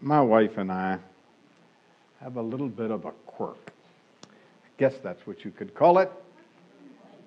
[0.00, 0.98] My wife and I
[2.20, 3.72] have a little bit of a quirk.
[4.24, 4.28] I
[4.78, 6.12] guess that's what you could call it.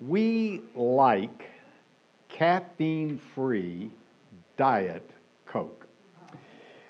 [0.00, 1.50] We like
[2.30, 3.90] caffeine free
[4.56, 5.08] diet
[5.44, 5.86] Coke.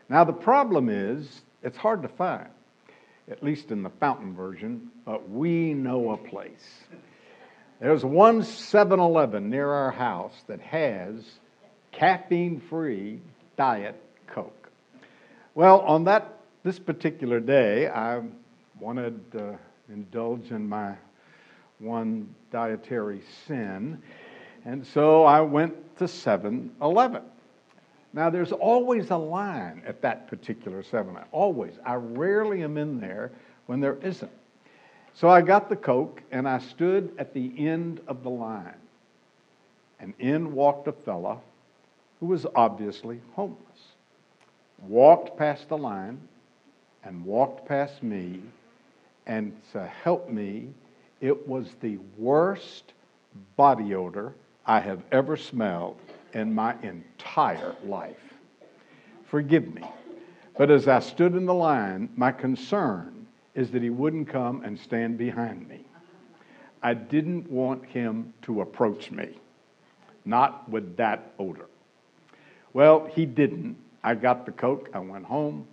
[0.08, 2.48] Now, the problem is it's hard to find,
[3.28, 6.84] at least in the fountain version, but we know a place.
[7.80, 11.24] There's one 7 Eleven near our house that has
[11.90, 13.20] caffeine free
[13.56, 14.61] diet Coke.
[15.54, 18.22] Well, on that this particular day, I
[18.80, 19.58] wanted to
[19.90, 20.94] indulge in my
[21.78, 24.00] one dietary sin,
[24.64, 27.22] and so I went to 7 Eleven.
[28.14, 31.74] Now, there's always a line at that particular 7 Always.
[31.84, 33.32] I rarely am in there
[33.66, 34.32] when there isn't.
[35.14, 38.76] So I got the Coke and I stood at the end of the line.
[40.00, 41.38] And in walked a fella
[42.20, 43.71] who was obviously homeless.
[44.88, 46.20] Walked past the line
[47.04, 48.40] and walked past me,
[49.26, 50.68] and to help me,
[51.20, 52.92] it was the worst
[53.56, 54.34] body odor
[54.66, 55.98] I have ever smelled
[56.34, 58.34] in my entire life.
[59.24, 59.82] Forgive me.
[60.58, 64.78] But as I stood in the line, my concern is that he wouldn't come and
[64.78, 65.84] stand behind me.
[66.82, 69.38] I didn't want him to approach me,
[70.24, 71.66] not with that odor.
[72.72, 73.76] Well, he didn't.
[74.04, 74.90] I got the Coke.
[74.94, 75.66] I went home.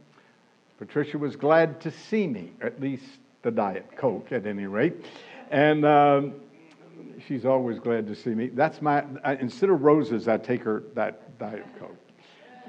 [0.77, 3.03] Patricia was glad to see me, at least
[3.41, 5.05] the Diet Coke at any rate.
[5.51, 6.35] And um,
[7.27, 8.47] she's always glad to see me.
[8.47, 11.97] That's my, I, instead of roses, I take her that Diet Coke.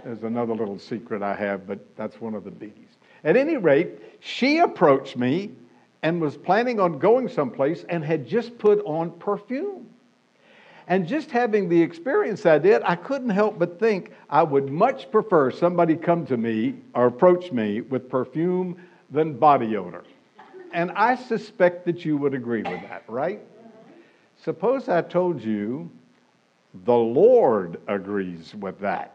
[0.05, 2.89] There's another little secret I have, but that's one of the biggies.
[3.23, 5.51] At any rate, she approached me
[6.03, 9.90] and was planning on going someplace and had just put on perfume.
[10.91, 15.09] And just having the experience I did, I couldn't help but think I would much
[15.13, 18.77] prefer somebody come to me or approach me with perfume
[19.09, 20.03] than body odor.
[20.73, 23.41] And I suspect that you would agree with that, right?
[24.37, 25.89] Suppose I told you
[26.85, 29.15] the Lord agrees with that.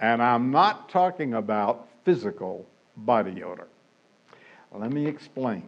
[0.00, 2.66] And I'm not talking about physical
[2.98, 3.68] body odor.
[4.70, 5.66] Let me explain.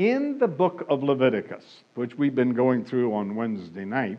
[0.00, 4.18] In the book of Leviticus, which we've been going through on Wednesday night,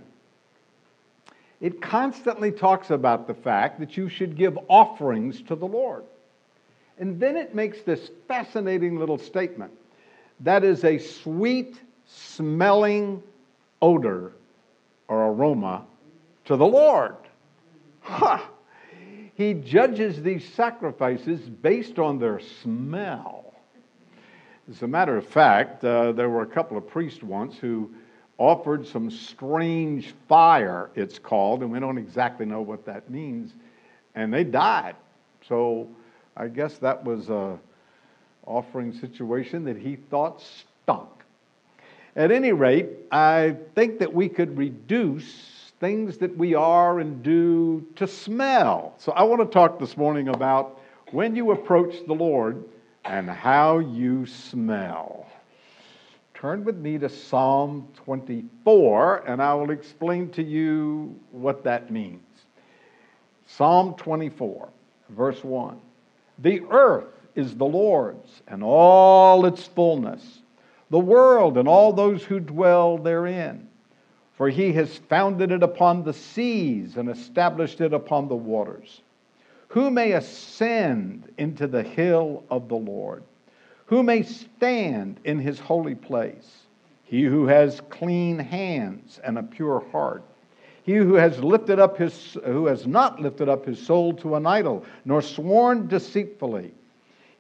[1.60, 6.04] it constantly talks about the fact that you should give offerings to the Lord.
[7.00, 9.72] And then it makes this fascinating little statement
[10.42, 13.24] that is a sweet smelling
[13.82, 14.34] odor
[15.08, 15.84] or aroma
[16.46, 17.16] to the Lord.
[18.02, 18.48] Ha!
[19.34, 23.51] He judges these sacrifices based on their smell.
[24.70, 27.90] As a matter of fact, uh, there were a couple of priests once who
[28.38, 33.54] offered some strange fire, it's called, and we don't exactly know what that means,
[34.16, 34.96] and they died.
[35.48, 35.88] So
[36.38, 37.58] I guess that was a
[38.46, 40.44] offering situation that he thought
[40.84, 41.10] stunk.
[42.16, 47.86] At any rate, I think that we could reduce things that we are and do
[47.96, 48.94] to smell.
[48.98, 50.80] So I want to talk this morning about
[51.12, 52.64] when you approach the Lord
[53.06, 55.28] and how you smell.
[56.34, 62.22] Turn with me to Psalm 24, and I will explain to you what that means.
[63.48, 64.70] Psalm 24,
[65.10, 65.80] verse 1.
[66.40, 70.42] The earth is the Lord's and all its fullness
[70.92, 73.68] the world and all those who dwell therein.
[74.34, 79.02] For he has founded it upon the seas and established it upon the waters.
[79.72, 83.24] Who may ascend into the hill of the Lord?
[83.86, 86.66] Who may stand in his holy place?
[87.04, 90.24] He who has clean hands and a pure heart.
[90.84, 94.46] He who has lifted up his who has not lifted up his soul to an
[94.46, 96.74] idol, nor sworn deceitfully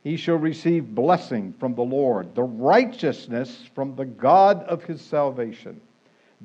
[0.04, 5.80] he shall receive blessing from the Lord, the righteousness from the God of his salvation.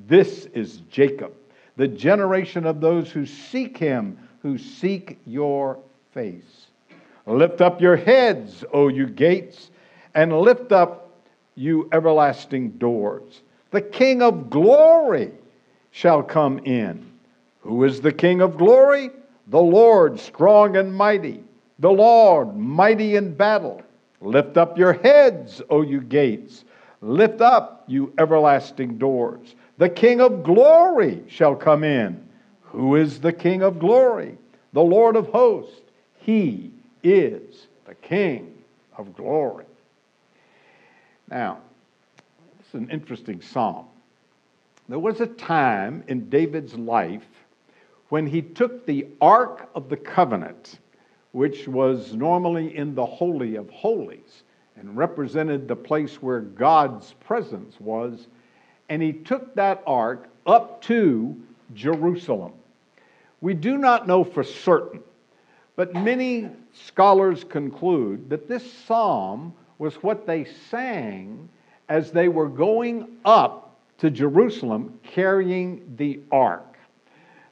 [0.05, 1.33] This is Jacob,
[1.75, 5.77] the generation of those who seek him, who seek your
[6.13, 6.67] face.
[7.25, 9.71] Lift up your heads, O you gates,
[10.15, 11.11] and lift up,
[11.55, 13.41] you everlasting doors.
[13.71, 15.31] The King of glory
[15.91, 17.11] shall come in.
[17.59, 19.09] Who is the King of glory?
[19.47, 21.43] The Lord strong and mighty
[21.79, 23.81] The Lord, mighty in battle.
[24.21, 26.63] Lift up your heads, O you gates.
[27.01, 29.55] Lift up, you everlasting doors.
[29.77, 32.26] The King of glory shall come in.
[32.71, 34.37] Who is the King of glory?
[34.73, 35.81] The Lord of hosts.
[36.19, 36.71] He
[37.03, 38.53] is the King
[38.97, 39.65] of glory.
[41.29, 41.59] Now,
[42.59, 43.85] it's an interesting psalm.
[44.89, 47.27] There was a time in David's life
[48.09, 50.79] when he took the Ark of the Covenant,
[51.31, 54.43] which was normally in the Holy of Holies
[54.77, 58.27] and represented the place where God's presence was,
[58.89, 61.35] and he took that ark up to
[61.73, 62.53] Jerusalem.
[63.41, 65.01] We do not know for certain,
[65.75, 71.49] but many scholars conclude that this psalm was what they sang
[71.89, 76.77] as they were going up to Jerusalem carrying the ark.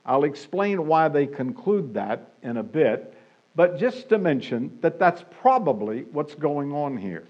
[0.05, 3.15] I'll explain why they conclude that in a bit,
[3.55, 7.27] but just to mention that that's probably what's going on here.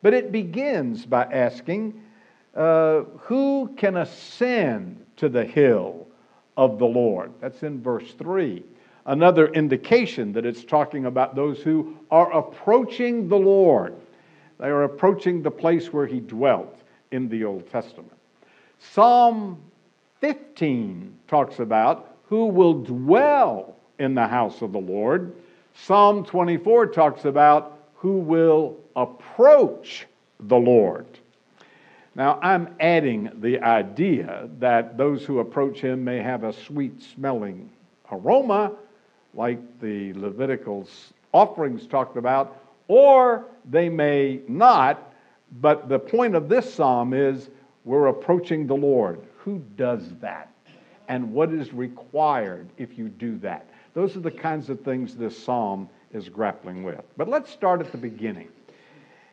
[0.00, 2.00] But it begins by asking,
[2.54, 6.04] uh, Who can ascend to the hill
[6.56, 7.32] of the Lord?
[7.40, 8.64] That's in verse 3.
[9.06, 13.94] Another indication that it's talking about those who are approaching the Lord.
[14.58, 16.76] They are approaching the place where he dwelt
[17.12, 18.18] in the Old Testament.
[18.80, 19.62] Psalm
[20.20, 25.36] 15 talks about who will dwell in the house of the Lord.
[25.72, 30.04] Psalm 24 talks about who will approach
[30.40, 31.06] the Lord.
[32.14, 37.70] Now, I'm adding the idea that those who approach him may have a sweet smelling
[38.10, 38.72] aroma,
[39.32, 40.86] like the Levitical
[41.32, 45.14] offerings talked about, or they may not.
[45.60, 47.48] But the point of this psalm is
[47.84, 49.20] we're approaching the Lord.
[49.38, 50.50] Who does that?
[51.08, 53.68] And what is required if you do that?
[53.94, 57.02] Those are the kinds of things this psalm is grappling with.
[57.16, 58.48] But let's start at the beginning.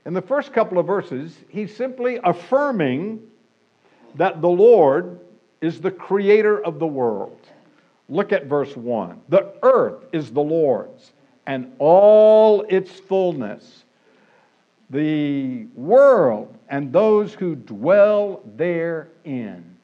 [0.10, 3.22] In the first couple of verses, he's simply affirming
[4.16, 5.20] that the Lord
[5.62, 7.38] is the creator of the world.
[8.10, 9.22] Look at verse 1.
[9.30, 11.14] The earth is the Lord's
[11.46, 13.84] and all its fullness,
[14.90, 19.78] the world and those who dwell therein.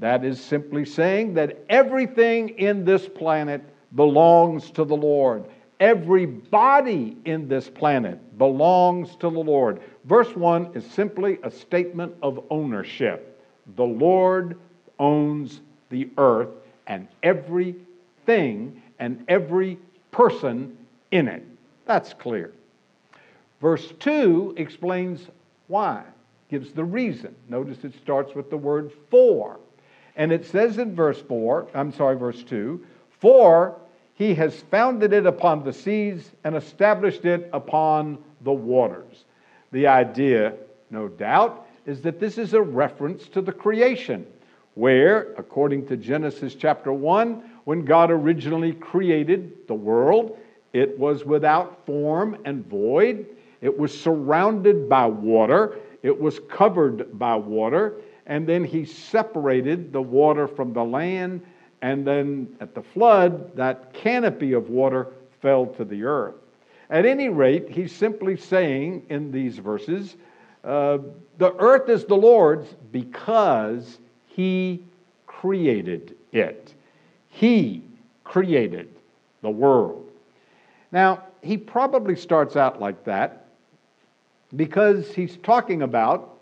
[0.00, 3.62] That is simply saying that everything in this planet
[3.94, 5.44] belongs to the Lord.
[5.80, 9.80] Everybody in this planet belongs to the Lord.
[10.04, 13.42] Verse 1 is simply a statement of ownership.
[13.76, 14.58] The Lord
[14.98, 16.50] owns the earth
[16.86, 19.78] and everything and every
[20.10, 20.76] person
[21.12, 21.42] in it.
[21.86, 22.52] That's clear.
[23.62, 25.28] Verse 2 explains
[25.68, 26.02] why,
[26.50, 27.34] gives the reason.
[27.48, 29.58] Notice it starts with the word for.
[30.16, 32.84] And it says in verse 4, I'm sorry, verse 2,
[33.20, 33.76] for
[34.20, 39.24] he has founded it upon the seas and established it upon the waters.
[39.72, 40.52] The idea,
[40.90, 44.26] no doubt, is that this is a reference to the creation,
[44.74, 50.36] where, according to Genesis chapter 1, when God originally created the world,
[50.74, 53.24] it was without form and void.
[53.62, 55.78] It was surrounded by water.
[56.02, 57.94] It was covered by water.
[58.26, 61.40] And then he separated the water from the land.
[61.82, 65.08] And then at the flood, that canopy of water
[65.40, 66.34] fell to the earth.
[66.90, 70.16] At any rate, he's simply saying in these verses
[70.64, 70.98] uh,
[71.38, 74.84] the earth is the Lord's because he
[75.26, 76.74] created it.
[77.28, 77.82] He
[78.24, 78.88] created
[79.40, 80.10] the world.
[80.92, 83.46] Now, he probably starts out like that
[84.56, 86.38] because he's talking about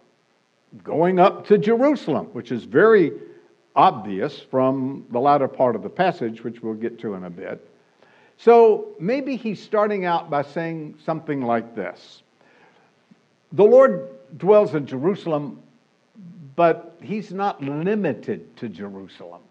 [0.83, 3.12] going up to Jerusalem, which is very
[3.78, 7.64] obvious from the latter part of the passage, which we'll get to in a bit.
[8.37, 12.23] So maybe he's starting out by saying something like this
[13.52, 15.62] The Lord dwells in Jerusalem,
[16.56, 19.42] but he's not limited to Jerusalem.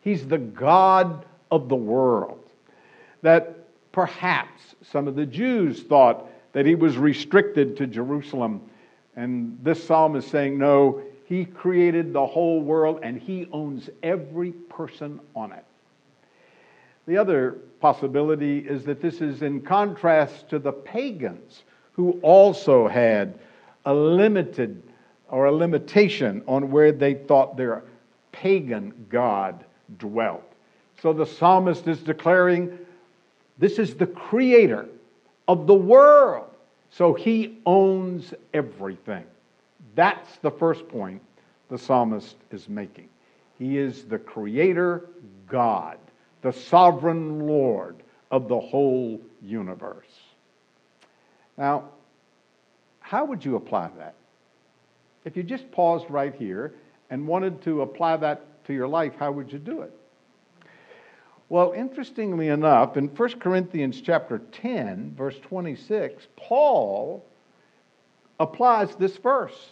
[0.00, 2.38] He's the God of the world.
[3.22, 8.60] That perhaps some of the Jews thought that he was restricted to Jerusalem.
[9.16, 14.52] And this psalm is saying, no, he created the whole world and he owns every
[14.52, 15.64] person on it.
[17.06, 23.38] The other possibility is that this is in contrast to the pagans who also had
[23.84, 24.82] a limited
[25.28, 27.82] or a limitation on where they thought their
[28.30, 29.64] pagan God
[29.98, 30.44] dwelt.
[31.02, 32.78] So the psalmist is declaring
[33.58, 34.86] this is the creator
[35.48, 36.50] of the world.
[36.90, 39.24] So he owns everything.
[39.96, 41.22] That's the first point
[41.68, 43.08] the psalmist is making.
[43.58, 45.08] He is the creator
[45.48, 45.98] God,
[46.42, 47.96] the sovereign Lord,
[48.30, 50.04] of the whole universe.
[51.56, 51.84] Now,
[53.00, 54.14] how would you apply that?
[55.24, 56.74] If you just paused right here
[57.08, 59.92] and wanted to apply that to your life, how would you do it?
[61.48, 67.24] Well, interestingly enough, in 1 Corinthians chapter 10, verse 26, Paul
[68.38, 69.70] applies this verse.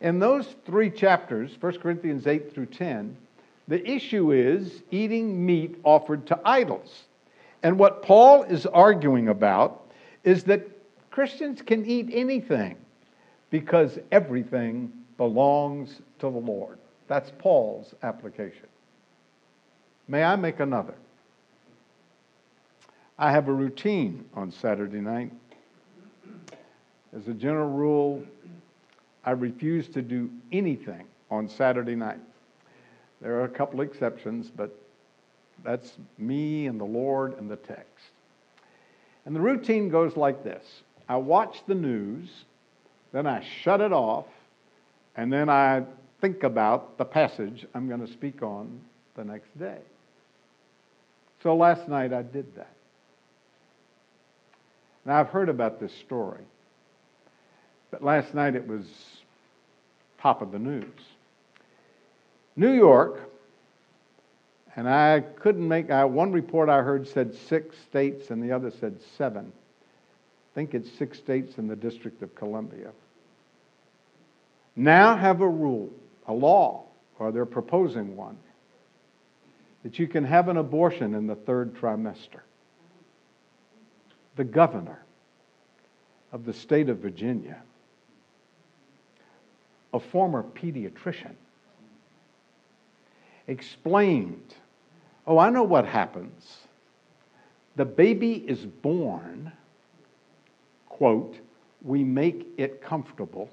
[0.00, 3.16] In those three chapters, 1 Corinthians 8 through 10,
[3.68, 7.04] the issue is eating meat offered to idols.
[7.62, 9.82] And what Paul is arguing about
[10.22, 10.68] is that
[11.10, 12.76] Christians can eat anything
[13.50, 16.78] because everything belongs to the Lord.
[17.08, 18.66] That's Paul's application.
[20.08, 20.94] May I make another?
[23.18, 25.32] I have a routine on Saturday night.
[27.16, 28.22] As a general rule,
[29.26, 32.20] I refuse to do anything on Saturday night.
[33.20, 34.74] There are a couple exceptions, but
[35.64, 38.06] that's me and the Lord and the text.
[39.24, 40.64] And the routine goes like this
[41.08, 42.28] I watch the news,
[43.12, 44.26] then I shut it off,
[45.16, 45.84] and then I
[46.20, 48.80] think about the passage I'm going to speak on
[49.16, 49.78] the next day.
[51.42, 52.72] So last night I did that.
[55.04, 56.42] Now I've heard about this story,
[57.90, 58.84] but last night it was
[60.26, 60.82] top of the news.
[62.56, 63.30] New York,
[64.74, 68.72] and I couldn't make, I, one report I heard said six states and the other
[68.72, 69.52] said seven.
[69.52, 72.90] I think it's six states in the District of Columbia.
[74.74, 75.90] Now have a rule,
[76.26, 76.86] a law,
[77.20, 78.36] or they're proposing one,
[79.84, 82.40] that you can have an abortion in the third trimester.
[84.34, 85.04] The governor
[86.32, 87.62] of the state of Virginia,
[89.92, 91.34] a former pediatrician,
[93.46, 94.54] explained
[95.26, 96.58] oh, I know what happens.
[97.76, 99.52] The baby is born,
[100.88, 101.38] quote,
[101.82, 103.50] we make it comfortable,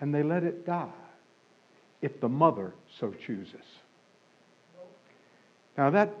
[0.00, 0.88] and they let it die
[2.02, 3.64] if the mother so chooses.
[5.76, 6.14] Now that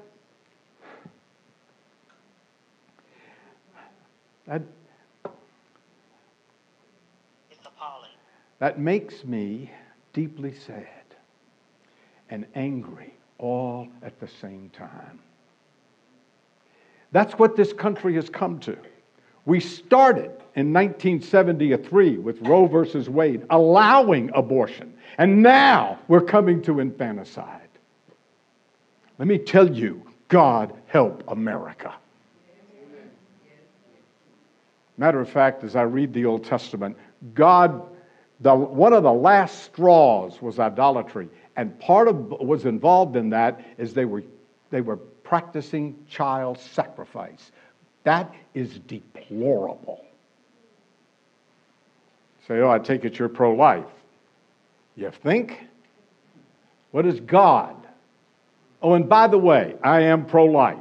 [4.46, 4.62] that
[8.58, 9.70] That makes me
[10.12, 10.86] deeply sad
[12.30, 15.20] and angry all at the same time.
[17.12, 18.76] That's what this country has come to.
[19.44, 26.80] We started in 1973 with Roe versus Wade, allowing abortion, and now we're coming to
[26.80, 27.68] infanticide.
[29.18, 31.94] Let me tell you, God help America.
[34.98, 36.96] Matter of fact, as I read the Old Testament,
[37.34, 37.82] God,
[38.40, 41.28] the, one of the last straws was idolatry.
[41.56, 44.22] And part of what was involved in that is they were,
[44.70, 47.50] they were practicing child sacrifice.
[48.04, 50.04] That is deplorable.
[52.46, 53.84] Say, oh, I take it you're pro life.
[54.94, 55.66] You think?
[56.92, 57.74] What is God?
[58.82, 60.78] Oh, and by the way, I am pro life.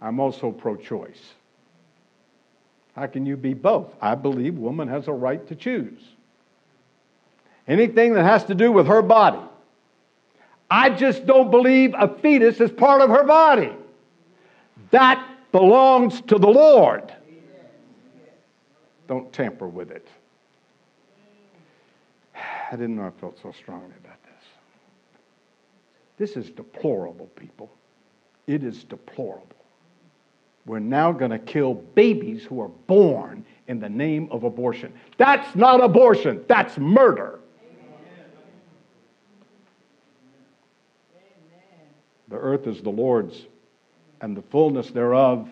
[0.00, 1.22] I'm also pro choice.
[2.96, 3.94] How can you be both?
[4.00, 6.00] I believe woman has a right to choose.
[7.68, 9.40] Anything that has to do with her body,
[10.70, 13.72] I just don't believe a fetus is part of her body.
[14.90, 17.12] That belongs to the Lord.
[19.06, 20.08] Don't tamper with it.
[22.34, 24.32] I didn't know I felt so strongly about this.
[26.16, 27.70] This is deplorable, people.
[28.46, 29.46] It is deplorable.
[30.64, 34.92] We're now going to kill babies who are born in the name of abortion.
[35.18, 37.40] That's not abortion, that's murder.
[42.52, 43.46] Earth is the Lord's
[44.20, 45.48] and the fullness thereof,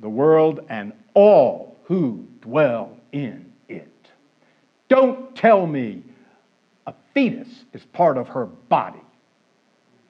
[0.00, 3.88] the world and all who dwell in it.
[4.88, 6.02] Don't tell me
[6.86, 9.00] a fetus is part of her body.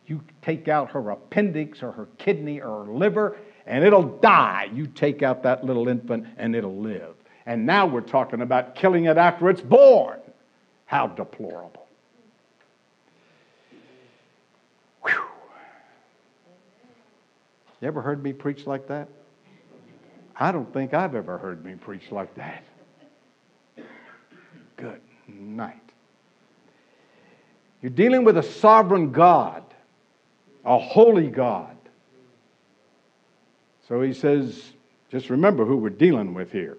[0.06, 3.36] You take out her appendix or her kidney or her liver,
[3.66, 4.68] and it'll die.
[4.72, 7.14] You take out that little infant, and it'll live.
[7.46, 10.18] And now we're talking about killing it after it's born.
[10.86, 11.83] How deplorable.
[17.84, 19.10] You ever heard me preach like that?
[20.40, 22.64] I don't think I've ever heard me preach like that.
[24.78, 25.82] Good night.
[27.82, 29.62] You're dealing with a sovereign God,
[30.64, 31.76] a holy God.
[33.86, 34.62] So he says,
[35.10, 36.78] just remember who we're dealing with here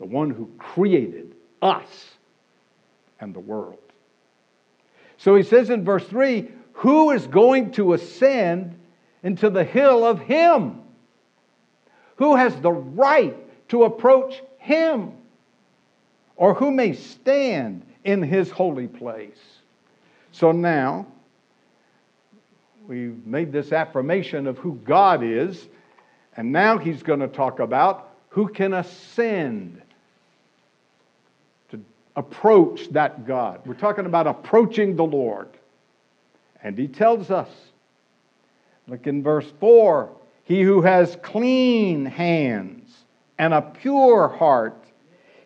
[0.00, 1.86] the one who created us
[3.20, 3.78] and the world.
[5.16, 8.80] So he says in verse 3 Who is going to ascend
[9.24, 10.82] into the hill of Him?
[12.16, 13.36] Who has the right
[13.70, 15.12] to approach Him?
[16.36, 19.40] Or who may stand in His holy place?
[20.30, 21.06] So now,
[22.86, 25.66] we've made this affirmation of who God is,
[26.36, 29.80] and now He's going to talk about who can ascend
[31.70, 31.80] to
[32.14, 33.60] approach that God.
[33.64, 35.48] We're talking about approaching the Lord.
[36.62, 37.48] And He tells us,
[38.86, 40.10] look in verse 4
[40.44, 42.90] He who has clean hands
[43.38, 44.84] and a pure heart,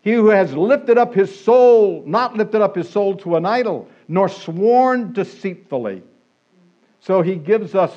[0.02, 3.88] he who has lifted up his soul, not lifted up his soul to an idol,
[4.06, 6.02] nor sworn deceitfully.
[7.00, 7.92] So he gives us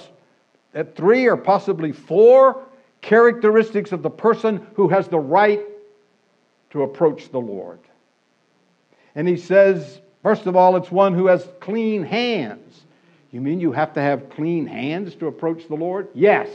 [0.74, 2.64] at three or possibly four
[3.02, 5.62] characteristics of the person who has the right
[6.70, 7.80] to approach the Lord.
[9.16, 12.84] And he says, first of all, it's one who has clean hands.
[13.32, 16.10] You mean you have to have clean hands to approach the Lord?
[16.14, 16.50] Yes.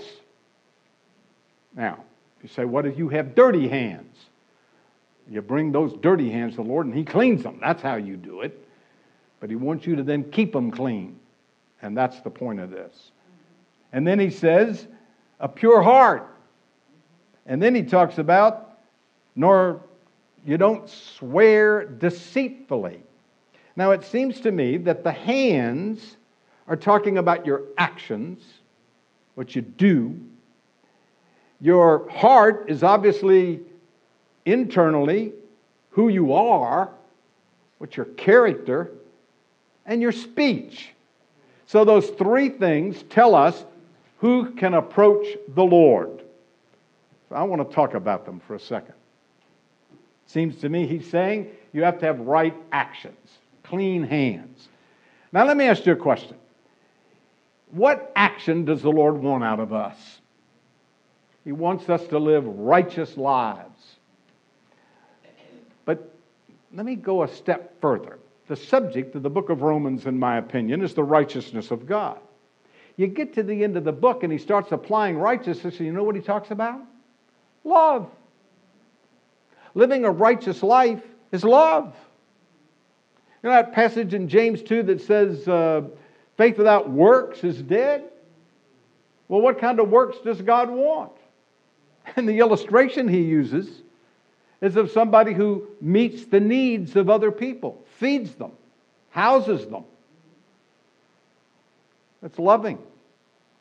[1.75, 2.05] Now,
[2.43, 4.17] you say, what if you have dirty hands?
[5.29, 7.59] You bring those dirty hands to the Lord and He cleans them.
[7.61, 8.63] That's how you do it.
[9.41, 11.19] But He wants you to then keep them clean.
[11.83, 13.11] And that's the point of this.
[13.93, 14.87] And then He says,
[15.41, 16.29] a pure heart.
[17.47, 18.79] And then He talks about,
[19.35, 19.83] nor
[20.45, 23.03] you don't swear deceitfully.
[23.75, 26.17] Now, it seems to me that the hands
[26.69, 28.43] are talking about your actions,
[29.35, 30.19] what you do.
[31.61, 33.61] Your heart is obviously
[34.45, 35.33] internally
[35.91, 36.91] who you are,
[37.79, 38.91] what's your character,
[39.87, 40.91] and your speech.
[41.67, 43.65] So, those three things tell us
[44.19, 46.23] who can approach the Lord.
[47.29, 48.95] So I want to talk about them for a second.
[50.27, 54.69] Seems to me he's saying you have to have right actions, clean hands.
[55.33, 56.37] Now, let me ask you a question.
[57.71, 59.97] What action does the Lord want out of us?
[61.45, 63.97] He wants us to live righteous lives.
[65.85, 66.13] But
[66.73, 68.19] let me go a step further.
[68.49, 72.19] The subject of the book of Romans, in my opinion, is the righteousness of God.
[72.97, 75.93] You get to the end of the book and he starts applying righteousness, and you
[75.93, 76.81] know what he talks about?
[77.65, 78.09] Love.
[79.75, 81.03] Living a righteous life
[81.33, 81.95] is love.
[83.43, 85.83] You know that passage in James 2 that says, uh,
[86.37, 88.05] faith without works is dead?
[89.29, 91.13] Well, what kind of works does God want?
[92.15, 93.83] And the illustration he uses
[94.61, 98.53] is of somebody who meets the needs of other people, feeds them,
[99.11, 99.83] houses them.
[102.23, 102.79] That's loving.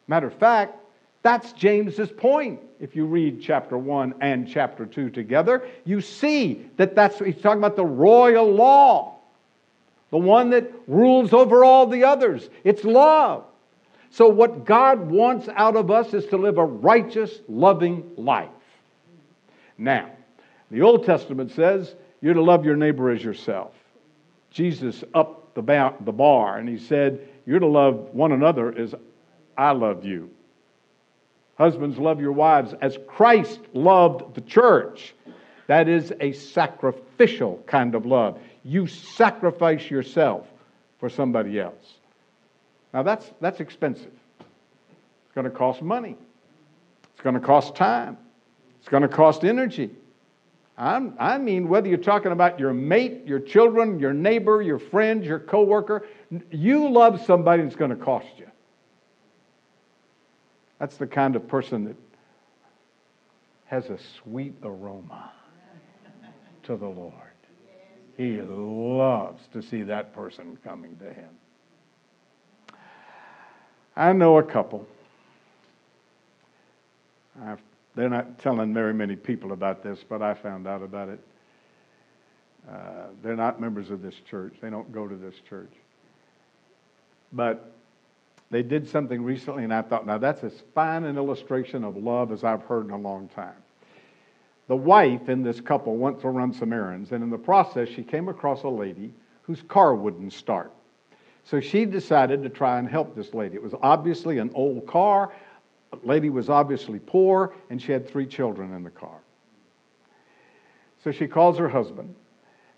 [0.08, 0.76] Matter of fact,
[1.24, 2.60] that's James's point.
[2.80, 7.58] If you read chapter 1 and chapter 2 together, you see that that's he's talking
[7.58, 9.15] about the royal law,
[10.12, 12.50] the one that rules over all the others.
[12.64, 13.46] It's love.
[14.12, 18.50] So, what God wants out of us is to live a righteous, loving life.
[19.78, 20.12] Now,
[20.72, 23.74] the Old Testament says you're to love your neighbor as yourself.
[24.52, 28.96] Jesus upped the bar and he said, You're to love one another as
[29.58, 30.30] I love you.
[31.58, 35.14] Husbands, love your wives as Christ loved the church.
[35.68, 38.40] That is a sacrificial kind of love.
[38.66, 40.48] You sacrifice yourself
[41.00, 42.00] for somebody else.
[42.94, 44.12] Now, that's, that's expensive.
[44.40, 46.18] It's going to cost money,
[47.14, 48.18] it's going to cost time,
[48.80, 49.92] it's going to cost energy.
[50.78, 55.24] I'm, i mean, whether you're talking about your mate, your children, your neighbor, your friend,
[55.24, 56.06] your coworker,
[56.52, 58.48] you love somebody that's going to cost you.
[60.80, 61.96] That's the kind of person that
[63.68, 65.32] has a sweet aroma
[66.64, 67.14] to the Lord.
[68.18, 71.30] He loves to see that person coming to him.
[73.96, 74.88] I know a couple.
[77.42, 77.62] I've
[77.96, 81.20] they're not telling very many people about this, but I found out about it.
[82.70, 84.56] Uh, they're not members of this church.
[84.62, 85.72] They don't go to this church.
[87.32, 87.72] But
[88.52, 92.32] they did something recently, and I thought, now that's as fine an illustration of love
[92.32, 93.56] as I've heard in a long time.
[94.68, 98.04] The wife in this couple went to run some errands, and in the process, she
[98.04, 100.72] came across a lady whose car wouldn't start.
[101.44, 103.56] So she decided to try and help this lady.
[103.56, 105.32] It was obviously an old car
[105.92, 109.20] The lady was obviously poor, and she had three children in the car.
[111.04, 112.16] So she calls her husband,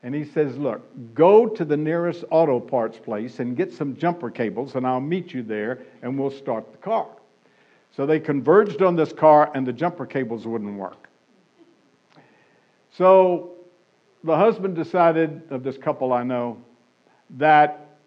[0.03, 0.81] and he says, Look,
[1.13, 5.33] go to the nearest auto parts place and get some jumper cables, and I'll meet
[5.33, 7.07] you there, and we'll start the car.
[7.95, 11.06] So they converged on this car, and the jumper cables wouldn't work.
[12.97, 13.51] So
[14.23, 16.57] the husband decided, of this couple I know,
[17.37, 17.97] that,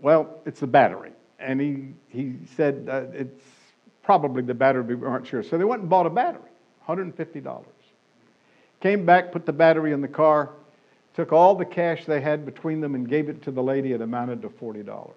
[0.00, 3.42] well, it's the battery and he, he said uh, it's
[4.02, 5.42] probably the battery, we aren't sure.
[5.42, 6.50] So they went and bought a battery,
[6.86, 7.64] $150.
[8.80, 10.50] Came back, put the battery in the car,
[11.14, 13.92] took all the cash they had between them and gave it to the lady.
[13.92, 15.10] It amounted to $40.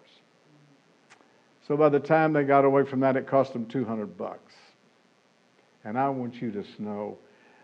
[1.67, 4.53] So by the time they got away from that, it cost them 200 bucks.
[5.85, 7.17] And I want you to know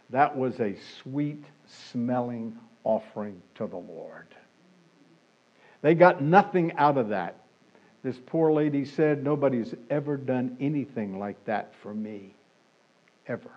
[0.09, 4.27] that was a sweet smelling offering to the Lord.
[5.81, 7.35] They got nothing out of that.
[8.03, 12.33] This poor lady said, Nobody's ever done anything like that for me.
[13.27, 13.51] Ever.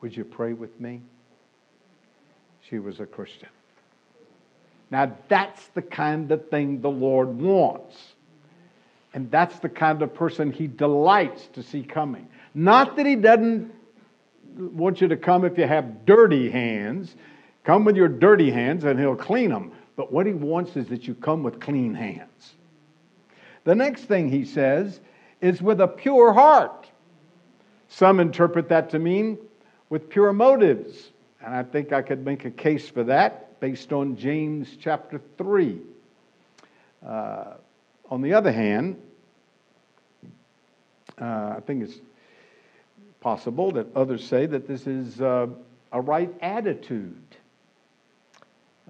[0.00, 1.02] Would you pray with me?
[2.68, 3.48] She was a Christian.
[4.90, 7.96] Now, that's the kind of thing the Lord wants.
[9.14, 12.26] And that's the kind of person He delights to see coming.
[12.54, 13.72] Not that He doesn't
[14.56, 17.14] want you to come if you have dirty hands.
[17.64, 19.72] Come with your dirty hands and He'll clean them.
[19.96, 22.54] But what He wants is that you come with clean hands.
[23.64, 25.00] The next thing He says
[25.40, 26.88] is with a pure heart.
[27.88, 29.38] Some interpret that to mean
[29.90, 31.10] with pure motives.
[31.44, 35.80] And I think I could make a case for that based on James chapter 3.
[37.06, 37.44] Uh,
[38.10, 39.00] on the other hand,
[41.20, 42.00] uh, I think it's
[43.22, 45.46] possible that others say that this is uh,
[45.92, 47.22] a right attitude.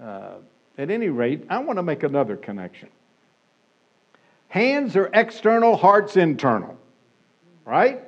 [0.01, 0.35] Uh,
[0.77, 2.89] at any rate, I want to make another connection.
[4.49, 6.77] Hands are external, heart's internal,
[7.63, 8.01] right?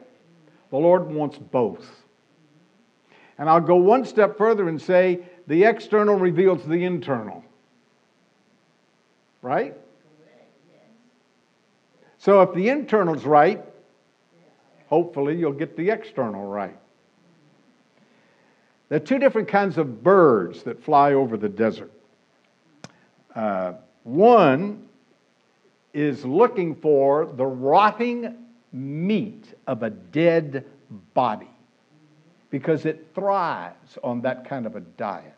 [0.72, 1.88] The Lord wants both.
[3.38, 7.44] And I'll go one step further and say the external reveals the internal.
[9.42, 9.76] Right?
[12.18, 13.64] So if the internal's right,
[14.96, 16.78] hopefully you'll get the external right.
[18.88, 21.92] There are two different kinds of birds that fly over the desert.
[23.36, 24.88] Uh, one
[25.94, 28.38] is looking for the rotting
[28.72, 30.66] meat of a dead
[31.14, 31.50] body
[32.50, 35.34] because it thrives on that kind of a diet.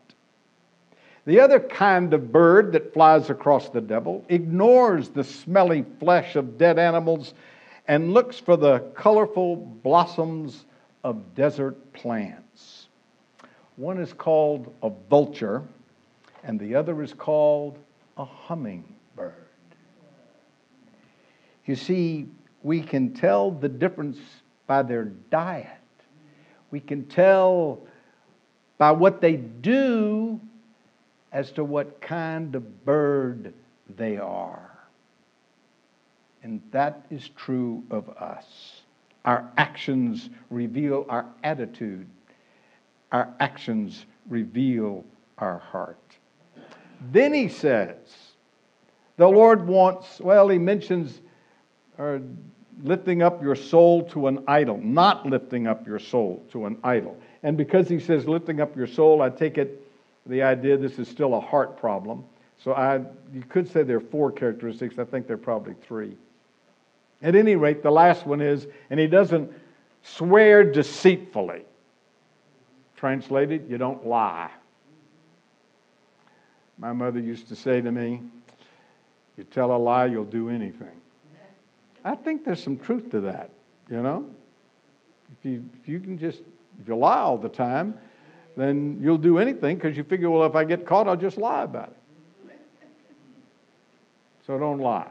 [1.24, 6.58] The other kind of bird that flies across the devil ignores the smelly flesh of
[6.58, 7.34] dead animals
[7.88, 10.66] and looks for the colorful blossoms
[11.02, 12.88] of desert plants.
[13.76, 15.62] One is called a vulture,
[16.44, 17.78] and the other is called
[18.18, 19.34] a hummingbird.
[21.64, 22.26] You see,
[22.62, 24.18] we can tell the difference
[24.66, 25.66] by their diet.
[26.70, 27.80] We can tell
[28.76, 30.40] by what they do
[31.32, 33.54] as to what kind of bird
[33.96, 34.77] they are.
[36.48, 38.80] And that is true of us.
[39.26, 42.06] Our actions reveal our attitude,
[43.12, 45.04] our actions reveal
[45.36, 46.00] our heart.
[47.12, 47.98] Then he says,
[49.18, 51.20] the Lord wants, well, he mentions
[51.98, 52.22] or
[52.82, 57.14] lifting up your soul to an idol, not lifting up your soul to an idol.
[57.42, 59.86] And because he says lifting up your soul, I take it
[60.24, 62.24] the idea this is still a heart problem.
[62.64, 63.00] So I,
[63.34, 64.98] you could say there are four characteristics.
[64.98, 66.16] I think there are probably three.
[67.22, 69.50] At any rate, the last one is, and he doesn't
[70.02, 71.64] swear deceitfully.
[72.96, 74.50] Translated, you don't lie.
[76.78, 78.22] My mother used to say to me,
[79.36, 81.00] You tell a lie, you'll do anything.
[82.04, 83.50] I think there's some truth to that,
[83.90, 84.24] you know?
[85.38, 86.40] If you, if you can just,
[86.80, 87.94] if you lie all the time,
[88.56, 91.64] then you'll do anything because you figure, well, if I get caught, I'll just lie
[91.64, 91.96] about it.
[94.46, 95.10] So don't lie.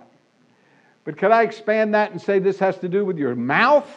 [1.07, 3.89] But could I expand that and say this has to do with your mouth?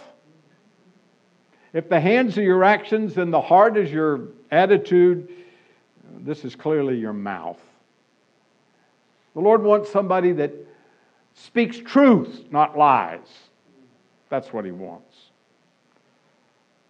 [1.72, 5.28] If the hands are your actions and the heart is your attitude,
[6.20, 7.58] this is clearly your mouth.
[9.34, 10.52] The Lord wants somebody that
[11.34, 13.26] speaks truth, not lies.
[14.28, 15.16] That's what he wants.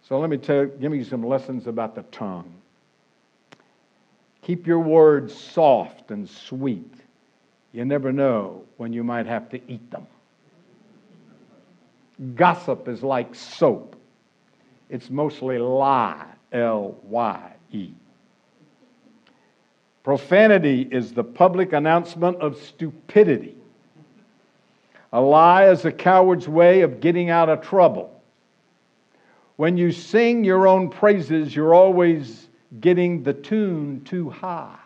[0.07, 2.53] So let me tell, give you some lessons about the tongue.
[4.43, 6.93] Keep your words soft and sweet.
[7.73, 10.05] You never know when you might have to eat them.
[12.35, 13.95] Gossip is like soap.
[14.89, 17.91] It's mostly lie, L Y E.
[20.03, 23.55] Profanity is the public announcement of stupidity.
[25.13, 28.21] A lie is a coward's way of getting out of trouble.
[29.57, 32.47] When you sing your own praises, you're always
[32.79, 34.77] getting the tune too high.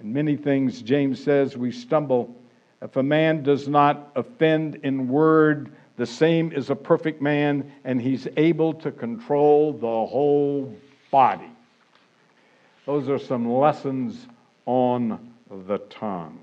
[0.00, 2.34] In many things, James says, we stumble.
[2.82, 8.00] If a man does not offend in word, the same is a perfect man, and
[8.00, 10.74] he's able to control the whole
[11.10, 11.50] body.
[12.84, 14.26] Those are some lessons
[14.66, 16.38] on the tongue.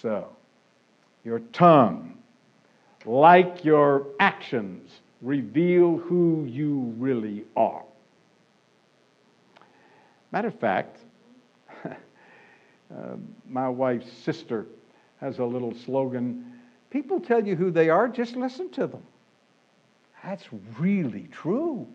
[0.00, 0.28] so.
[1.24, 2.16] Your tongue,
[3.04, 7.82] like your actions, reveal who you really are.
[10.32, 11.00] Matter of fact,
[12.90, 13.16] Uh,
[13.48, 14.66] my wife's sister
[15.20, 16.58] has a little slogan
[16.90, 19.02] People tell you who they are, just listen to them.
[20.24, 20.44] That's
[20.78, 21.86] really true.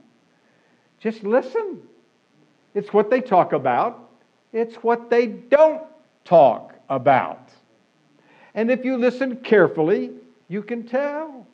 [0.99, 1.81] Just listen.
[2.75, 4.09] It's what they talk about,
[4.51, 5.83] it's what they don't
[6.25, 7.49] talk about.
[8.55, 10.11] And if you listen carefully,
[10.47, 11.47] you can tell.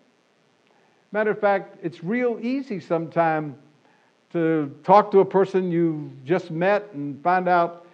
[1.11, 3.55] Matter of fact, it's real easy sometimes
[4.33, 7.87] to talk to a person you've just met and find out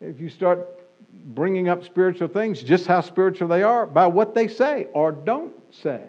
[0.00, 0.77] if you start
[1.12, 5.52] bringing up spiritual things, just how spiritual they are by what they say or don't
[5.72, 6.02] say.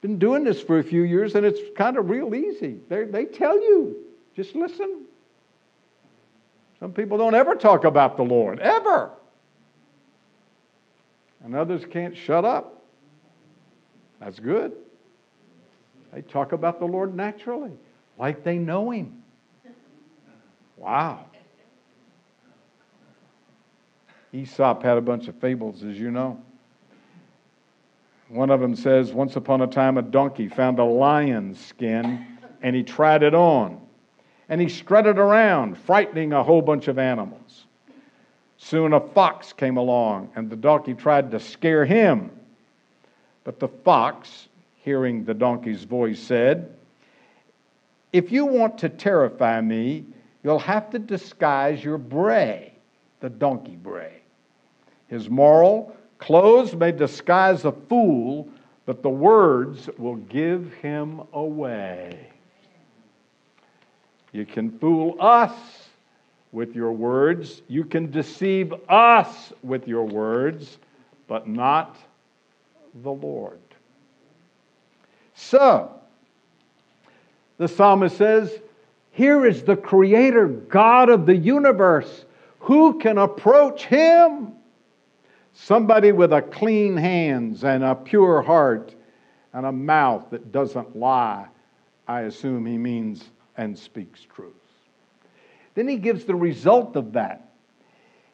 [0.00, 2.78] Been doing this for a few years and it's kind of real easy.
[2.88, 3.96] They, they tell you,
[4.34, 5.04] just listen.
[6.78, 9.10] Some people don't ever talk about the Lord, ever.
[11.44, 12.82] And others can't shut up.
[14.20, 14.72] That's good.
[16.12, 17.72] They talk about the Lord naturally,
[18.18, 19.22] like they know Him.
[20.76, 21.26] Wow.
[24.32, 26.40] Aesop had a bunch of fables, as you know.
[28.28, 32.26] One of them says, Once upon a time, a donkey found a lion's skin
[32.62, 33.80] and he tried it on.
[34.48, 37.64] And he strutted around, frightening a whole bunch of animals.
[38.58, 42.30] Soon a fox came along and the donkey tried to scare him.
[43.44, 44.48] But the fox,
[44.82, 46.74] hearing the donkey's voice, said,
[48.12, 50.04] If you want to terrify me,
[50.42, 52.72] you'll have to disguise your bray,
[53.20, 54.20] the donkey bray.
[55.08, 58.48] His moral clothes may disguise a fool,
[58.84, 62.28] but the words will give him away.
[64.32, 65.52] You can fool us
[66.52, 70.78] with your words, you can deceive us with your words,
[71.26, 71.96] but not
[73.02, 73.60] the Lord.
[75.34, 75.90] So,
[77.58, 78.58] the psalmist says,
[79.10, 82.24] Here is the Creator, God of the universe.
[82.60, 84.52] Who can approach Him?
[85.52, 88.94] Somebody with a clean hands and a pure heart
[89.54, 91.46] and a mouth that doesn't lie.
[92.06, 93.24] I assume he means
[93.56, 94.52] and speaks truth.
[95.74, 97.52] Then he gives the result of that.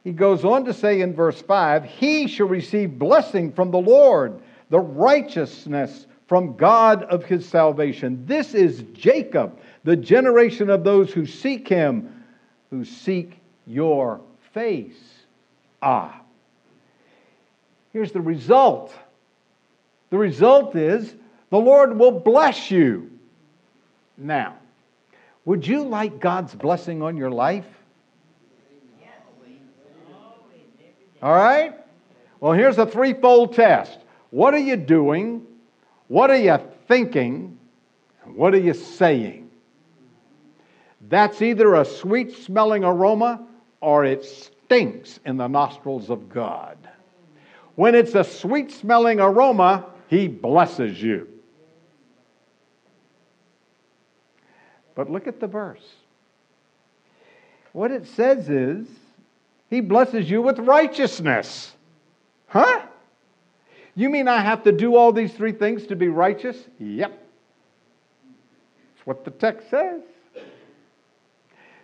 [0.05, 4.43] He goes on to say in verse 5 He shall receive blessing from the Lord,
[4.69, 8.25] the righteousness from God of his salvation.
[8.27, 12.25] This is Jacob, the generation of those who seek him,
[12.71, 14.21] who seek your
[14.53, 14.99] face.
[15.81, 16.21] Ah.
[17.93, 18.95] Here's the result
[20.11, 21.15] the result is
[21.49, 23.11] the Lord will bless you.
[24.19, 24.57] Now,
[25.47, 27.65] would you like God's blessing on your life?
[31.23, 31.75] All right?
[32.41, 34.01] Well, here's a threefold test.
[34.31, 35.47] What are you doing?
[36.09, 37.59] What are you thinking?
[38.25, 39.51] What are you saying?
[41.09, 43.47] That's either a sweet smelling aroma
[43.83, 46.79] or it stinks in the nostrils of God.
[47.75, 51.29] When it's a sweet smelling aroma, He blesses you.
[54.95, 55.85] But look at the verse.
[57.73, 58.87] What it says is,
[59.69, 61.73] He blesses you with righteousness.
[62.47, 62.83] Huh?
[63.95, 66.57] You mean I have to do all these three things to be righteous?
[66.79, 67.11] Yep.
[68.95, 70.03] That's what the text says.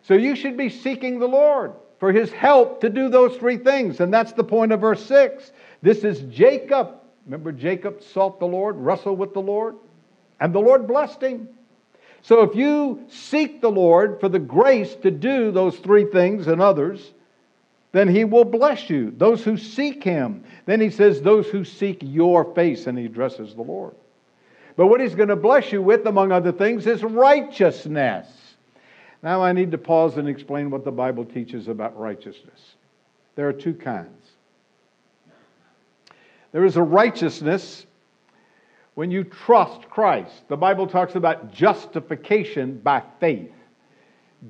[0.03, 4.01] So you should be seeking the Lord for his help to do those three things.
[4.01, 5.53] And that's the point of verse 6.
[5.83, 6.95] This is Jacob.
[7.27, 9.77] Remember, Jacob sought the Lord, wrestled with the Lord,
[10.41, 11.49] and the Lord blessed him.
[12.23, 16.61] So if you seek the Lord for the grace to do those three things and
[16.61, 17.13] others,
[17.93, 19.13] then he will bless you.
[19.17, 20.45] Those who seek him.
[20.67, 23.95] Then he says, those who seek your face, and he addresses the Lord.
[24.77, 28.27] But what he's going to bless you with, among other things, is righteousness.
[29.23, 32.75] Now I need to pause and explain what the Bible teaches about righteousness.
[33.35, 34.09] There are two kinds.
[36.53, 37.87] There is a righteousness
[38.95, 40.49] when you trust Christ.
[40.49, 43.53] The Bible talks about justification by faith.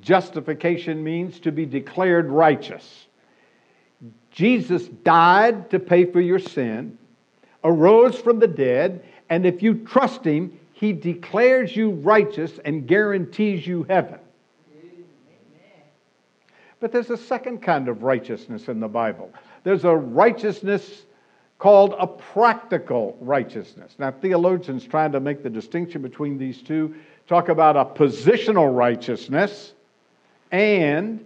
[0.00, 3.06] Justification means to be declared righteous.
[4.30, 6.96] Jesus died to pay for your sin,
[7.64, 13.66] arose from the dead, and if you trust Him, He declares you righteous and guarantees
[13.66, 14.20] you heaven.
[16.80, 19.32] But there's a second kind of righteousness in the Bible.
[19.64, 21.04] There's a righteousness
[21.58, 23.96] called a practical righteousness.
[23.98, 26.94] Now, theologians trying to make the distinction between these two
[27.26, 29.72] talk about a positional righteousness
[30.52, 31.24] and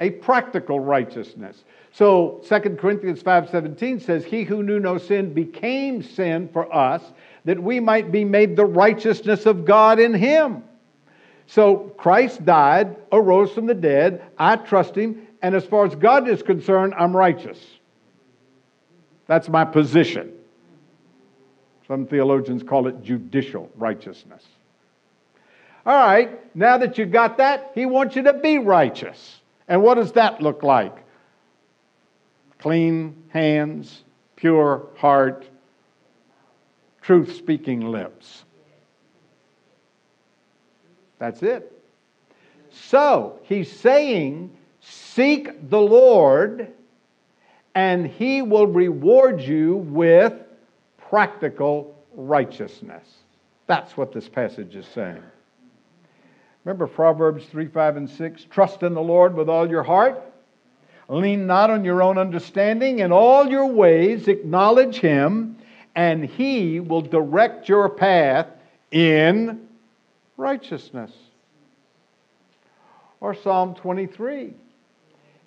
[0.00, 1.64] a practical righteousness.
[1.92, 7.12] So 2 Corinthians 5:17 says, "He who knew no sin became sin for us,
[7.44, 10.64] that we might be made the righteousness of God in him."
[11.46, 16.28] So Christ died, arose from the dead, I trust him, and as far as God
[16.28, 17.58] is concerned, I'm righteous.
[19.26, 20.32] That's my position.
[21.88, 24.44] Some theologians call it judicial righteousness.
[25.84, 29.40] All right, now that you've got that, he wants you to be righteous.
[29.66, 30.96] And what does that look like?
[32.58, 34.04] Clean hands,
[34.36, 35.44] pure heart,
[37.00, 38.44] truth speaking lips.
[41.22, 41.70] That's it.
[42.68, 46.72] So he's saying, Seek the Lord,
[47.76, 50.34] and he will reward you with
[50.98, 53.08] practical righteousness.
[53.68, 55.22] That's what this passage is saying.
[56.64, 58.46] Remember Proverbs 3, 5, and 6?
[58.50, 60.20] Trust in the Lord with all your heart.
[61.08, 62.98] Lean not on your own understanding.
[62.98, 65.56] In all your ways, acknowledge him,
[65.94, 68.48] and he will direct your path
[68.90, 69.68] in
[70.36, 71.12] righteousness.
[73.20, 74.54] Or Psalm 23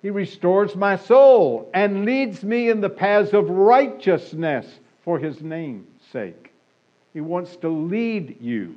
[0.02, 4.66] He restores my soul and leads me in the paths of righteousness
[5.02, 6.52] for his name's sake.
[7.12, 8.76] He wants to lead you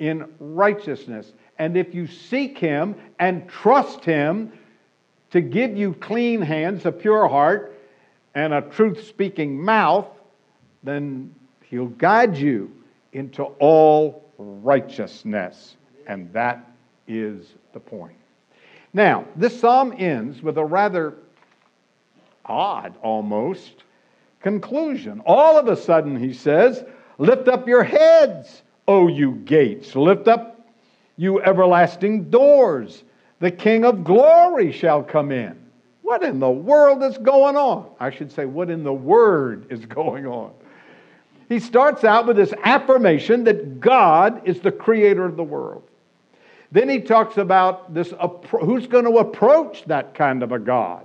[0.00, 1.32] in righteousness.
[1.58, 4.52] And if you seek Him and trust Him
[5.30, 7.78] to give you clean hands, a pure heart,
[8.34, 10.08] and a truth speaking mouth,
[10.82, 11.34] then
[11.68, 12.72] He'll guide you
[13.12, 15.76] into all righteousness.
[16.06, 16.68] And that
[17.06, 18.16] is the point.
[18.92, 21.14] Now, this psalm ends with a rather
[22.44, 23.84] odd, almost,
[24.40, 25.22] conclusion.
[25.26, 26.84] All of a sudden, he says,
[27.18, 29.94] Lift up your heads, O you gates.
[29.94, 30.68] Lift up
[31.16, 33.04] you everlasting doors.
[33.40, 35.60] The King of glory shall come in.
[36.02, 37.88] What in the world is going on?
[38.00, 40.52] I should say, what in the word is going on?
[41.50, 45.82] He starts out with this affirmation that God is the creator of the world.
[46.70, 48.14] Then he talks about this
[48.60, 51.04] who's going to approach that kind of a God.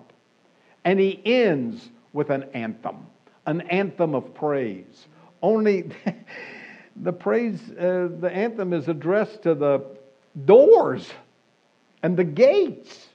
[0.85, 3.07] And he ends with an anthem,
[3.47, 5.07] an anthem of praise.
[5.41, 5.89] Only
[6.95, 9.83] the praise, uh, the anthem is addressed to the
[10.45, 11.09] doors
[12.03, 13.07] and the gates.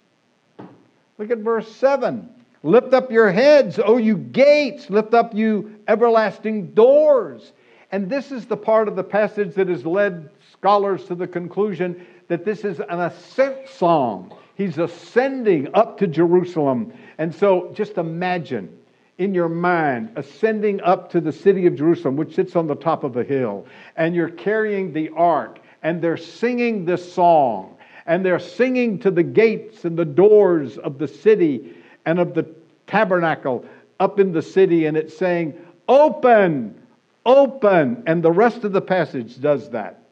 [1.16, 2.29] Look at verse 7.
[2.62, 7.53] Lift up your heads, O you gates, lift up you everlasting doors.
[7.90, 12.07] And this is the part of the passage that has led scholars to the conclusion
[12.29, 14.37] that this is an ascent song.
[14.55, 16.92] He's ascending up to Jerusalem.
[17.18, 18.77] And so just imagine
[19.16, 23.05] in your mind ascending up to the city of Jerusalem, which sits on the top
[23.05, 28.38] of a hill, and you're carrying the ark and they're singing this song, and they're
[28.38, 31.75] singing to the gates and the doors of the city
[32.07, 32.47] and of the
[32.87, 33.65] tabernacle
[33.99, 35.55] up in the city, and it's saying,
[35.89, 36.81] Open,
[37.27, 38.03] open.
[38.07, 40.03] And the rest of the passage does that.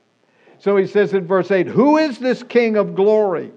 [0.59, 3.53] So he says in verse 8, Who is this King of glory?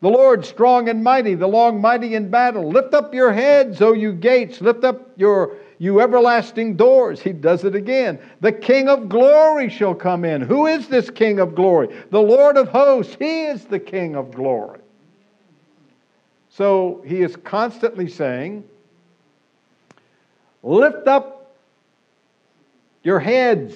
[0.00, 2.68] The Lord strong and mighty, the Lord mighty in battle.
[2.68, 4.60] Lift up your heads, O you gates.
[4.60, 7.20] Lift up your you everlasting doors.
[7.20, 8.18] He does it again.
[8.40, 10.42] The King of glory shall come in.
[10.42, 11.88] Who is this King of glory?
[12.10, 13.16] The Lord of hosts.
[13.18, 14.80] He is the King of glory.
[16.56, 18.64] So he is constantly saying,
[20.62, 21.56] Lift up
[23.02, 23.74] your heads.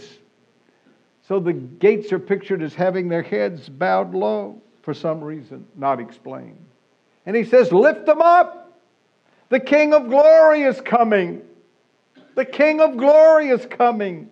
[1.26, 6.00] So the gates are pictured as having their heads bowed low for some reason, not
[6.00, 6.64] explained.
[7.26, 8.72] And he says, Lift them up.
[9.48, 11.42] The King of glory is coming.
[12.36, 14.30] The King of glory is coming.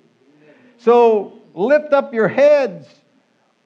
[0.79, 2.87] So lift up your heads,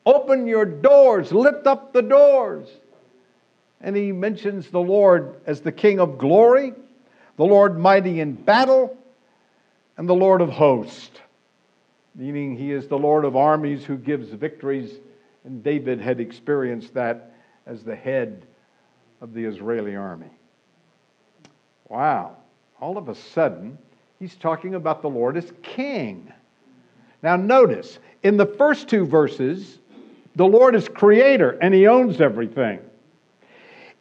[0.07, 2.69] open your doors, lift up the doors.
[3.81, 6.75] And he mentions the Lord as the King of glory,
[7.37, 8.97] the Lord mighty in battle,
[9.97, 11.19] and the Lord of hosts,
[12.15, 14.93] meaning he is the Lord of armies who gives victories.
[15.45, 17.33] And David had experienced that
[17.67, 18.47] as the head
[19.21, 20.31] of the Israeli army.
[21.89, 22.37] Wow.
[22.81, 23.79] All of a sudden,
[24.21, 26.31] He's talking about the Lord as king.
[27.23, 29.79] Now, notice, in the first two verses,
[30.37, 32.81] the Lord is creator and he owns everything.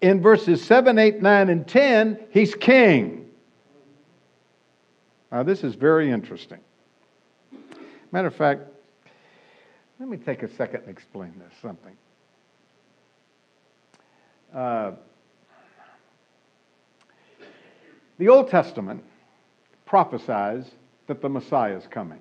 [0.02, 3.30] In verses 7, 8, 9, and 10, he's king.
[5.32, 6.60] Now, this is very interesting.
[8.12, 8.62] Matter of fact,
[10.00, 11.96] let me take a second and explain this something.
[14.54, 14.92] Uh,
[18.18, 19.04] the Old Testament
[19.86, 20.66] prophesies
[21.08, 22.20] that the Messiah is coming.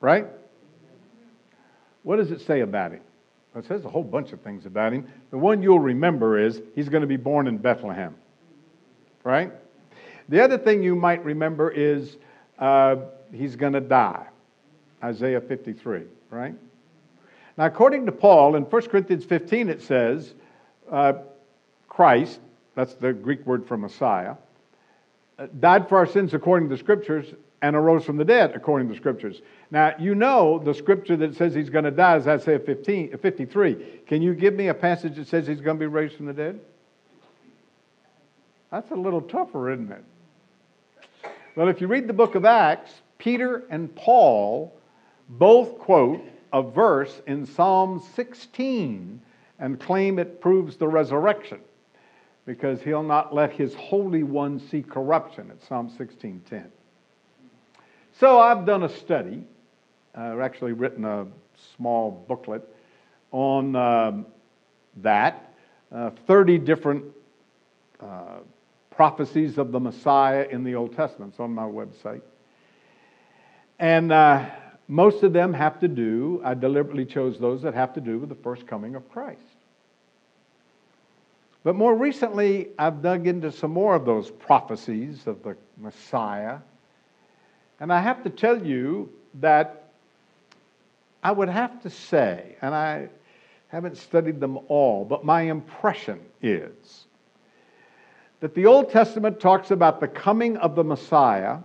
[0.00, 0.26] Right?
[2.02, 3.00] What does it say about him?
[3.54, 5.06] It says a whole bunch of things about him.
[5.30, 8.14] The one you'll remember is he's going to be born in Bethlehem,
[9.24, 9.52] right?
[10.28, 12.16] The other thing you might remember is
[12.58, 12.96] uh,
[13.32, 14.26] he's going to die.
[15.04, 16.54] Isaiah 53, right?
[17.58, 20.32] Now, according to Paul, in 1 Corinthians 15, it says
[20.90, 21.14] uh,
[21.88, 22.40] Christ,
[22.74, 24.36] that's the Greek word for Messiah,
[25.38, 28.88] uh, died for our sins according to the scriptures and arose from the dead according
[28.88, 29.40] to the scriptures.
[29.70, 34.00] Now, you know the scripture that says he's going to die is Isaiah 15, 53.
[34.06, 36.32] Can you give me a passage that says he's going to be raised from the
[36.32, 36.60] dead?
[38.70, 40.04] That's a little tougher, isn't it?
[41.54, 44.76] Well, if you read the book of Acts, Peter and Paul
[45.28, 46.20] both quote
[46.52, 49.20] a verse in Psalm 16
[49.58, 51.60] and claim it proves the resurrection
[52.44, 56.64] because he'll not let his holy one see corruption at Psalm 16:10.
[58.18, 59.44] So I've done a study.
[60.14, 61.26] I've actually written a
[61.76, 62.62] small booklet
[63.30, 64.26] on um,
[64.98, 65.54] that.
[65.90, 67.04] Uh, 30 different
[68.00, 68.38] uh,
[68.90, 71.32] prophecies of the Messiah in the Old Testament.
[71.32, 72.22] It's on my website.
[73.78, 74.46] And uh,
[74.88, 78.28] most of them have to do, I deliberately chose those that have to do with
[78.28, 79.40] the first coming of Christ.
[81.64, 86.58] But more recently, I've dug into some more of those prophecies of the Messiah.
[87.82, 89.10] And I have to tell you
[89.40, 89.88] that
[91.20, 93.08] I would have to say, and I
[93.66, 97.06] haven't studied them all, but my impression is
[98.38, 101.58] that the Old Testament talks about the coming of the Messiah.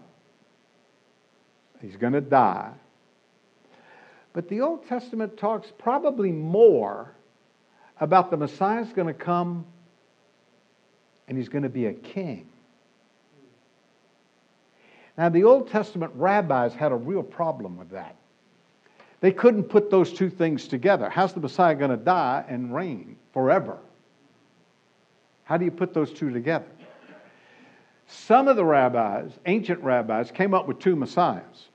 [1.83, 2.71] He's going to die.
[4.33, 7.11] But the Old Testament talks probably more
[7.99, 9.67] about the Messiah's going to come
[11.27, 12.49] and he's going to be a king.
[15.17, 18.15] Now, the Old Testament rabbis had a real problem with that.
[19.19, 21.09] They couldn't put those two things together.
[21.09, 23.79] How's the Messiah going to die and reign forever?
[25.43, 26.67] How do you put those two together?
[28.05, 31.67] Some of the rabbis, ancient rabbis, came up with two messiahs.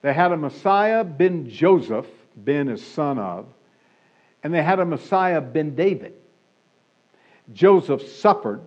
[0.00, 3.46] They had a Messiah ben Joseph, Ben is son of,
[4.42, 6.14] and they had a Messiah ben David.
[7.52, 8.60] Joseph suffered,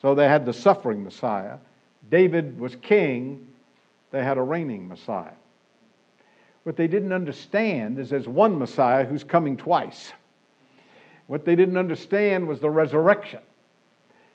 [0.00, 1.58] so they had the suffering Messiah.
[2.10, 3.46] David was king,
[4.10, 5.32] they had a reigning Messiah.
[6.62, 10.12] What they didn't understand is there's one Messiah who's coming twice.
[11.26, 13.40] What they didn't understand was the resurrection.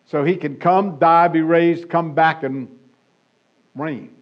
[0.05, 2.67] So he can come, die, be raised, come back, and
[3.75, 4.15] reign.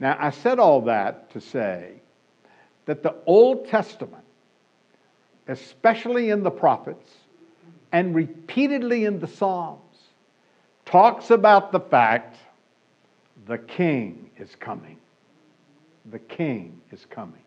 [0.00, 1.94] Now, I said all that to say
[2.86, 4.24] that the Old Testament,
[5.48, 7.10] especially in the prophets
[7.92, 9.87] and repeatedly in the Psalms,
[10.88, 12.36] talks about the fact
[13.46, 14.96] the king is coming.
[16.10, 17.42] The king is coming.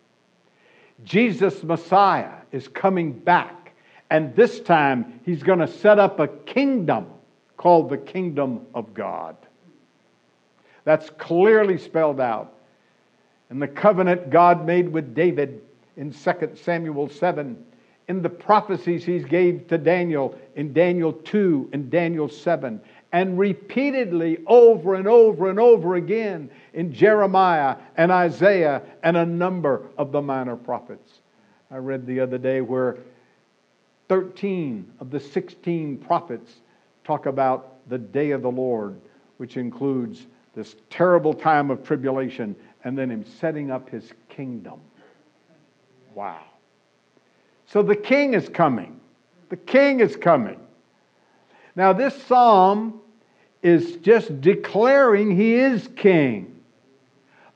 [1.04, 3.72] Jesus, Messiah, is coming back.
[4.10, 7.06] And this time, he's going to set up a kingdom
[7.56, 9.36] called the kingdom of God.
[10.84, 12.52] That's clearly spelled out
[13.50, 15.62] in the covenant God made with David
[15.96, 17.64] in 2 Samuel 7,
[18.08, 22.80] in the prophecies he gave to Daniel in Daniel 2 and Daniel 7,
[23.12, 29.82] and repeatedly over and over and over again in Jeremiah and Isaiah and a number
[29.98, 31.20] of the minor prophets.
[31.70, 32.96] I read the other day where
[34.08, 36.60] 13 of the 16 prophets
[37.04, 38.98] talk about the day of the Lord,
[39.36, 44.80] which includes this terrible time of tribulation and then him setting up his kingdom.
[46.14, 46.42] Wow.
[47.66, 49.00] So the king is coming.
[49.50, 50.60] The king is coming.
[51.74, 53.01] Now, this psalm
[53.62, 56.60] is just declaring he is king.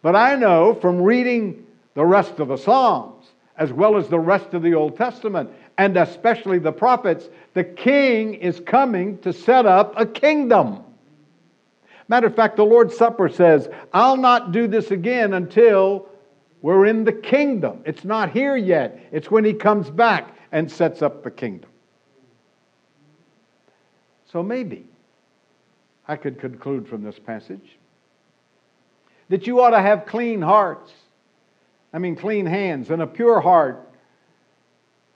[0.02, 3.26] But I know from reading the rest of the Psalms,
[3.57, 8.34] as well as the rest of the Old Testament, and especially the prophets, the king
[8.34, 10.82] is coming to set up a kingdom.
[12.09, 16.09] Matter of fact, the Lord's Supper says, I'll not do this again until
[16.62, 17.82] we're in the kingdom.
[17.84, 21.70] It's not here yet, it's when he comes back and sets up the kingdom.
[24.30, 24.86] So maybe
[26.09, 27.78] I could conclude from this passage
[29.28, 30.92] that you ought to have clean hearts.
[31.92, 33.90] I mean, clean hands and a pure heart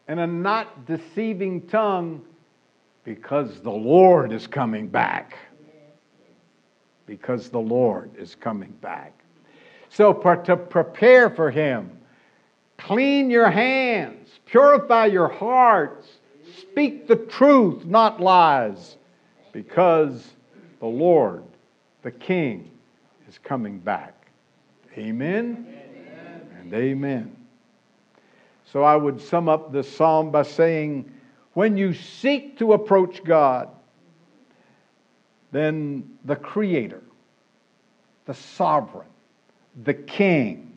[0.09, 2.23] and a not deceiving tongue
[3.05, 5.39] because the Lord is coming back.
[7.07, 9.13] Because the Lord is coming back.
[9.89, 11.91] So, to prepare for Him,
[12.79, 16.09] clean your hands, purify your hearts,
[16.61, 18.97] speak the truth, not lies,
[19.53, 20.25] because
[20.81, 21.45] the Lord,
[22.03, 22.71] the King,
[23.29, 24.27] is coming back.
[24.97, 26.49] Amen, amen.
[26.59, 27.37] and amen.
[28.65, 31.13] So I would sum up this psalm by saying,
[31.55, 33.69] when you seek to approach God,
[35.53, 37.03] then the Creator,
[38.27, 39.09] the Sovereign,
[39.85, 40.73] the King,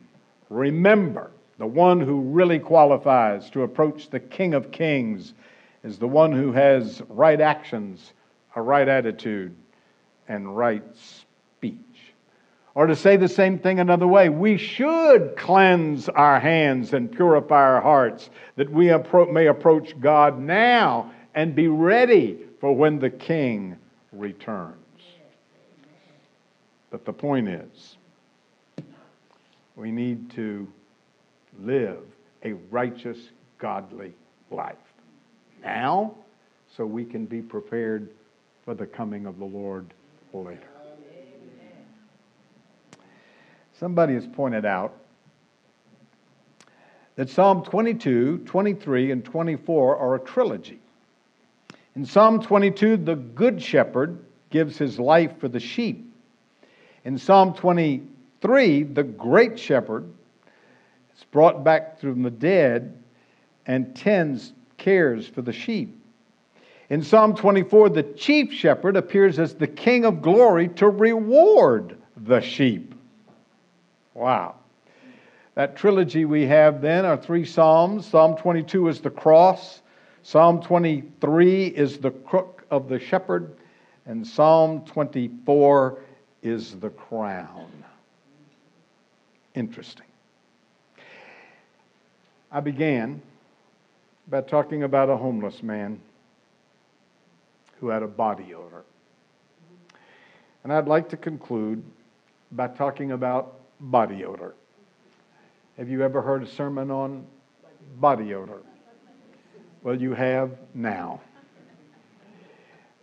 [0.50, 5.34] remember, the one who really qualifies to approach the King of Kings
[5.84, 8.12] is the one who has right actions,
[8.56, 9.54] a right attitude,
[10.28, 11.78] and right speech.
[12.74, 17.62] Or to say the same thing another way, we should cleanse our hands and purify
[17.62, 18.92] our hearts that we
[19.32, 23.76] may approach God now and be ready for when the King
[24.12, 24.74] returns.
[26.90, 27.96] But the point is,
[29.76, 30.66] we need to
[31.60, 32.02] live
[32.44, 33.18] a righteous,
[33.58, 34.12] godly
[34.50, 34.76] life
[35.62, 36.14] now
[36.76, 38.10] so we can be prepared
[38.64, 39.92] for the coming of the Lord
[40.42, 40.60] later.
[43.78, 44.94] Somebody has pointed out
[47.16, 50.80] that Psalm 22, 23, and 24 are a trilogy.
[51.94, 54.18] In Psalm 22, the Good Shepherd
[54.50, 56.12] gives his life for the sheep.
[57.04, 60.08] In Psalm 23, the Great Shepherd
[61.16, 63.00] is brought back from the dead
[63.66, 66.03] and tends, cares for the sheep.
[66.90, 72.40] In Psalm 24, the chief shepherd appears as the king of glory to reward the
[72.40, 72.94] sheep.
[74.12, 74.56] Wow.
[75.54, 78.06] That trilogy we have then are three Psalms.
[78.06, 79.80] Psalm 22 is the cross,
[80.22, 83.56] Psalm 23 is the crook of the shepherd,
[84.06, 85.98] and Psalm 24
[86.42, 87.70] is the crown.
[89.54, 90.06] Interesting.
[92.50, 93.20] I began
[94.28, 96.00] by talking about a homeless man
[97.84, 98.82] who had a body odor.
[100.62, 101.84] And I'd like to conclude
[102.52, 104.54] by talking about body odor.
[105.76, 107.26] Have you ever heard a sermon on
[108.00, 108.62] body odor?
[109.82, 111.20] Well, you have now.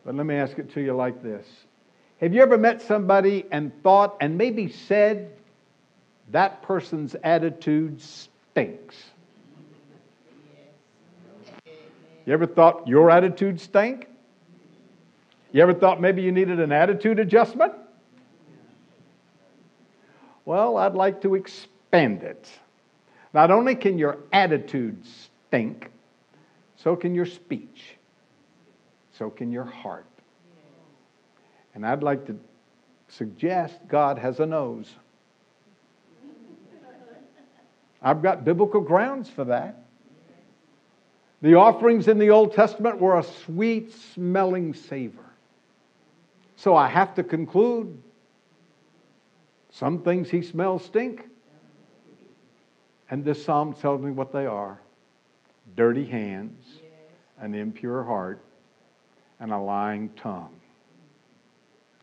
[0.03, 1.45] But let me ask it to you like this
[2.19, 5.31] Have you ever met somebody and thought and maybe said,
[6.31, 8.95] that person's attitude stinks?
[12.25, 14.07] You ever thought your attitude stank?
[15.51, 17.73] You ever thought maybe you needed an attitude adjustment?
[20.45, 22.49] Well, I'd like to expand it.
[23.33, 25.91] Not only can your attitude stink,
[26.75, 27.95] so can your speech,
[29.11, 30.05] so can your heart.
[31.73, 32.37] And I'd like to
[33.07, 34.93] suggest God has a nose.
[38.01, 39.83] I've got biblical grounds for that.
[41.41, 45.30] The offerings in the Old Testament were a sweet smelling savor.
[46.61, 47.97] So I have to conclude
[49.71, 51.27] some things he smells stink.
[53.09, 54.79] And this psalm tells me what they are
[55.75, 56.63] dirty hands,
[57.39, 58.43] an impure heart,
[59.39, 60.53] and a lying tongue.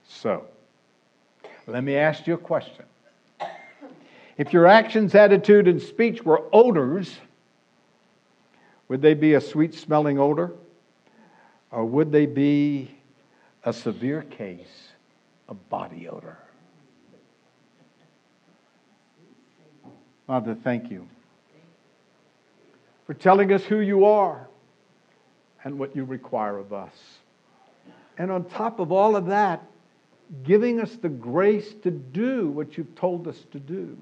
[0.09, 0.44] So,
[1.68, 2.84] let me ask you a question.
[4.38, 7.16] If your actions, attitude, and speech were odors,
[8.88, 10.50] would they be a sweet smelling odor?
[11.70, 12.97] Or would they be
[13.64, 14.92] a severe case
[15.48, 16.38] of body odor?
[20.26, 21.09] Father, thank you
[23.06, 24.46] for telling us who you are
[25.64, 26.92] and what you require of us.
[28.18, 29.64] And on top of all of that,
[30.42, 33.96] giving us the grace to do what you've told us to do.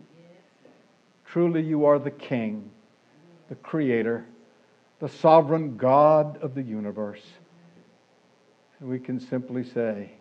[1.24, 2.70] Truly, you are the King,
[3.48, 4.26] the Creator,
[4.98, 7.22] the sovereign God of the universe.
[8.80, 10.12] We can simply say,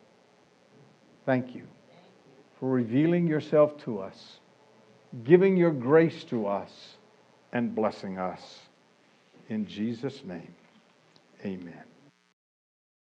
[1.26, 1.64] Thank you
[2.60, 4.40] for revealing yourself to us
[5.24, 6.72] giving your grace to us
[7.54, 8.42] and blessing us.
[9.50, 10.54] In Jesus' name,
[11.44, 11.95] amen.